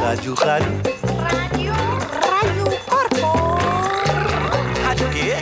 [0.00, 0.82] Rádio, rádio.
[1.20, 1.72] Rádio.
[2.24, 3.26] Rádio Corpo.
[4.82, 5.34] Rádio quê?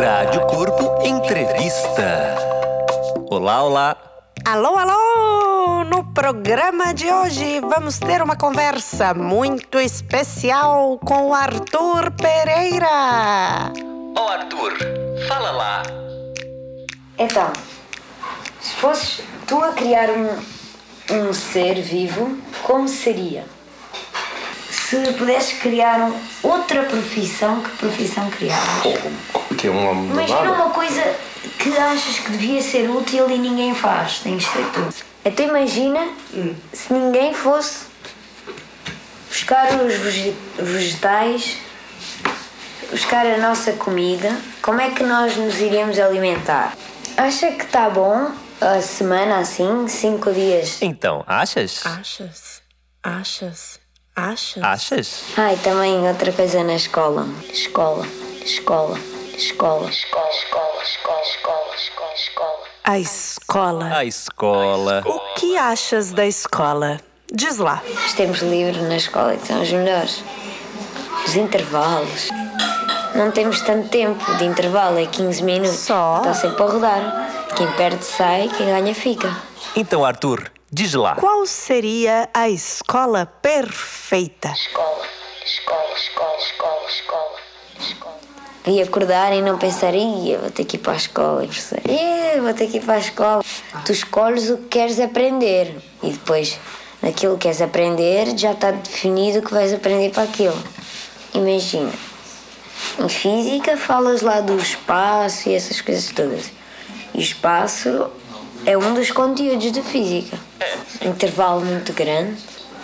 [0.00, 2.36] Rádio Corpo Entrevista.
[3.30, 4.09] Olá, olá.
[4.44, 5.84] Alô, alô!
[5.84, 13.70] No programa de hoje vamos ter uma conversa muito especial com o Arthur Pereira.
[14.16, 14.76] Ó Arthur,
[15.28, 15.82] fala lá.
[17.18, 17.52] Então,
[18.60, 23.44] se fosses tu a criar um, um ser vivo, como seria?
[24.70, 26.10] Se pudesses criar
[26.42, 29.39] outra profissão, que profissão criavas?
[29.60, 30.52] Que é um homem do Imagina nada.
[30.62, 31.02] uma coisa
[31.58, 34.20] que achas que devia ser útil e ninguém faz.
[34.20, 34.88] Tens de ser tu.
[35.24, 36.08] Então imagina
[36.72, 37.84] se ninguém fosse
[39.28, 41.58] buscar os vege- vegetais,
[42.90, 46.74] buscar a nossa comida, como é que nós nos iríamos alimentar?
[47.16, 50.78] Acha que está bom a semana assim, cinco dias?
[50.80, 51.84] Então, achas?
[51.84, 52.62] Achas?
[53.02, 53.80] Achas?
[54.16, 54.62] Achas?
[54.62, 55.24] Achas?
[55.52, 57.28] E também outra coisa na escola.
[57.52, 58.06] Escola,
[58.44, 58.98] escola,
[59.40, 59.88] escola.
[59.90, 62.58] Escola, escola, escola, escola, escola, escola.
[62.84, 63.96] A escola.
[63.96, 65.02] A escola.
[65.06, 67.00] O que achas da escola?
[67.32, 67.82] Diz lá.
[68.06, 70.22] Os tempos livres na escola que são os melhores.
[71.26, 72.28] Os intervalos.
[73.14, 75.78] Não temos tanto tempo de intervalo, é 15 minutos.
[75.78, 76.18] Só?
[76.18, 77.46] Está sempre a rodar.
[77.56, 79.34] Quem perde sai, quem ganha fica.
[79.74, 81.14] Então, Arthur, diz lá.
[81.14, 84.48] Qual seria a escola perfeita?
[84.48, 85.06] Escola,
[85.44, 87.19] escola, escola, escola, escola, escola.
[88.66, 91.44] E acordar e não pensar, "Ih, eu vou ter que ir para a escola.
[91.44, 93.44] E professor, "Ih, eu vou ter que ir para a escola.
[93.84, 95.76] Tu escolhes o que queres aprender.
[96.02, 96.58] E depois,
[97.02, 100.56] naquilo que queres aprender, já está definido o que vais aprender para aquilo.
[101.32, 101.92] Imagina,
[102.98, 106.52] em física falas lá do espaço e essas coisas todas.
[107.14, 108.10] E espaço
[108.66, 110.38] é um dos conteúdos de física.
[111.00, 112.36] Intervalo muito grande,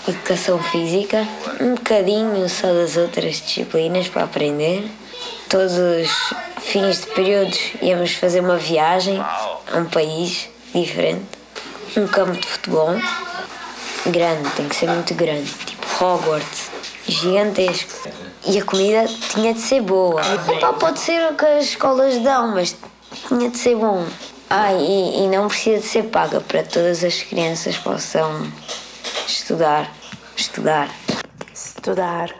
[0.08, 1.26] educação física,
[1.60, 4.88] um bocadinho só das outras disciplinas para aprender.
[5.48, 6.10] Todos os
[6.60, 11.24] fins de períodos íamos fazer uma viagem a um país diferente.
[11.96, 12.96] Um campo de futebol
[14.10, 16.70] grande, tem que ser muito grande, tipo Hogwarts,
[17.06, 18.08] gigantesco.
[18.44, 20.20] E a comida tinha de ser boa.
[20.54, 22.76] Epá, pode ser o que as escolas dão, mas
[23.28, 24.06] tinha de ser bom.
[24.48, 28.46] Ah, e, e não precisa de ser paga para todas as crianças possam
[29.26, 29.90] estudar.
[30.36, 30.88] Estudar.
[31.52, 32.30] Estudar.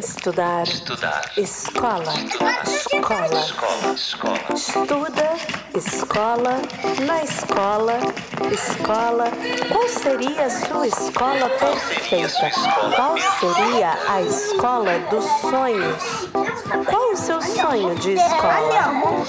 [0.00, 0.66] Estudar.
[0.66, 1.30] Estudar.
[1.36, 2.14] Escola.
[2.64, 3.40] Escola.
[3.44, 4.40] Escola, escola.
[4.54, 5.30] Estuda,
[5.76, 6.62] escola,
[7.06, 7.98] na escola,
[8.50, 9.24] escola.
[9.70, 12.50] Qual seria a sua escola perfeita?
[12.96, 16.02] Qual seria a escola dos sonhos?
[16.88, 19.26] Qual o seu sonho de escola?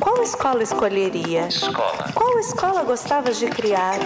[0.00, 1.48] Qual escola escolheria?
[1.48, 2.10] Escola.
[2.14, 3.98] Qual escola gostava de criar?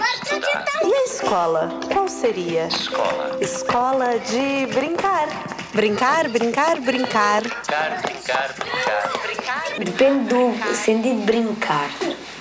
[0.83, 1.69] E a escola?
[1.93, 2.67] Qual seria?
[2.67, 3.37] Escola.
[3.39, 5.60] Escola de brincar.
[5.73, 7.41] Brincar, brincar, brincar.
[7.43, 8.53] Brincar, brincar,
[9.23, 9.63] brincar.
[9.79, 11.89] Depende do sentido de brincar.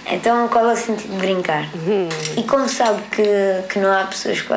[0.07, 1.69] Então, qual é o sentido de brincar?
[2.37, 3.23] E como sabe que,
[3.69, 4.53] que não há pessoas que.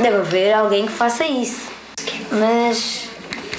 [0.00, 1.68] Deve haver alguém que faça isso.
[2.30, 3.08] Mas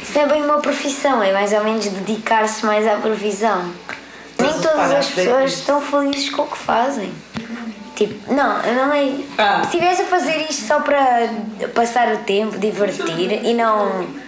[0.01, 3.73] isso não é bem uma profissão, é mais ou menos dedicar-se mais à profissão.
[4.39, 7.13] Nem todas as pessoas estão felizes com o que fazem.
[7.97, 9.03] Tipo, não, não é.
[9.63, 11.29] Se estivesse a fazer isto só para
[11.73, 14.24] passar o tempo, divertir e não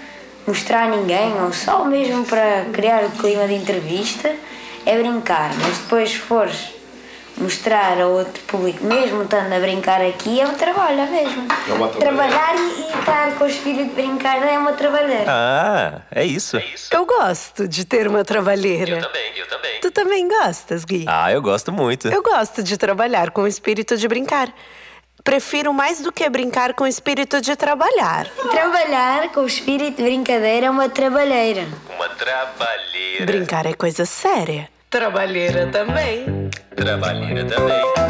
[0.47, 4.33] mostrar a ninguém, ou só mesmo para criar o clima de entrevista,
[4.85, 5.53] é brincar.
[5.55, 6.77] Mas depois, fores
[7.37, 11.47] mostrar a outro público, mesmo estando a brincar aqui, é um trabalho, é mesmo.
[11.69, 11.99] É uma trabalheira.
[11.99, 15.25] Trabalhar e, e estar com o espírito de brincar é uma trabalheira.
[15.27, 16.59] Ah, é isso.
[16.91, 19.01] Eu gosto de ter uma trabalheira.
[19.01, 19.79] também, eu também.
[19.79, 21.05] Tu também gostas, Gui?
[21.07, 22.07] Ah, eu gosto muito.
[22.07, 24.51] Eu gosto de trabalhar com o espírito de brincar.
[25.27, 28.29] Prefiro mais do que brincar com o espírito de trabalhar.
[28.49, 31.67] Trabalhar com o espírito de brincadeira é uma trabalheira.
[31.93, 33.25] Uma trabalheira.
[33.25, 34.69] Brincar é coisa séria.
[34.89, 36.49] Trabalheira também.
[36.73, 38.06] Trabalheira também.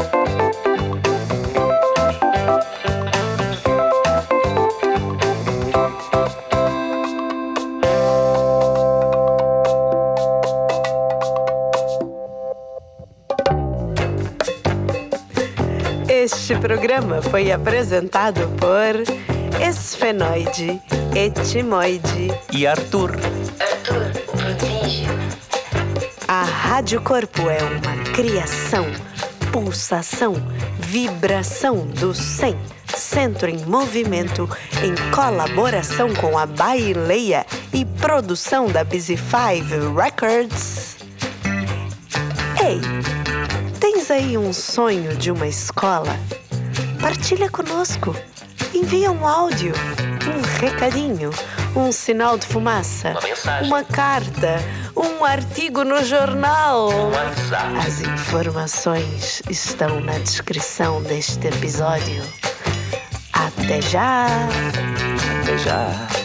[16.30, 19.02] Este programa foi apresentado por
[19.58, 20.78] Esfenoide,
[21.16, 23.12] Etimoide, E Arthur.
[23.58, 25.08] Arthur, prodígio.
[26.28, 28.84] A Rádio Corpo é uma criação,
[29.50, 30.34] pulsação,
[30.78, 32.58] vibração do 100,
[32.94, 34.46] Centro em Movimento,
[34.82, 40.98] em colaboração com a Baileia e produção da Busy Five Records.
[42.62, 42.97] Ei,
[44.08, 46.16] tens aí um sonho de uma escola?
[47.00, 48.16] Partilha conosco.
[48.74, 49.72] Envia um áudio,
[50.26, 51.30] um recadinho,
[51.76, 53.14] um sinal de fumaça,
[53.44, 54.56] Uma uma carta,
[54.96, 56.90] um artigo no jornal.
[56.90, 57.78] Um.
[57.78, 62.22] As informações estão na descrição deste episódio.
[63.32, 64.26] Até já!
[65.42, 66.17] Até já.